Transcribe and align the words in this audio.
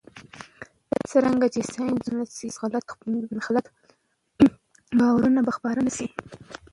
څرنګه 1.09 1.47
چې 1.53 1.61
ساینس 1.71 2.05
ومنل 2.05 2.29
شي، 2.37 2.47
غلط 3.47 3.65
باورونه 4.97 5.39
به 5.47 5.51
خپاره 5.57 5.79
نه 5.87 5.91
شي. 5.97 6.07